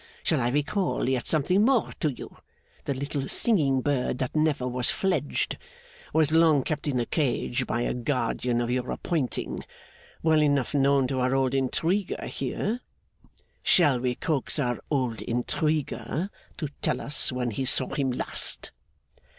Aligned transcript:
Shall 0.23 0.41
I 0.41 0.49
recall 0.49 1.07
yet 1.07 1.27
something 1.27 1.63
more 1.63 1.91
to 1.99 2.11
you? 2.11 2.37
The 2.85 2.95
little 2.95 3.27
singing 3.29 3.81
bird 3.81 4.17
that 4.17 4.35
never 4.35 4.67
was 4.67 4.89
fledged, 4.89 5.59
was 6.11 6.31
long 6.31 6.63
kept 6.63 6.87
in 6.87 6.99
a 6.99 7.05
cage 7.05 7.67
by 7.67 7.81
a 7.81 7.93
guardian 7.93 8.61
of 8.61 8.71
your 8.71 8.89
appointing, 8.89 9.63
well 10.23 10.41
enough 10.41 10.73
known 10.73 11.05
to 11.09 11.19
our 11.19 11.35
old 11.35 11.53
intriguer 11.53 12.25
here. 12.25 12.79
Shall 13.61 13.99
we 13.99 14.15
coax 14.15 14.57
our 14.57 14.79
old 14.89 15.21
intriguer 15.21 16.31
to 16.57 16.69
tell 16.81 16.99
us 16.99 17.31
when 17.31 17.51
he 17.51 17.63
saw 17.63 17.89
him 17.93 18.09
last? 18.09 18.71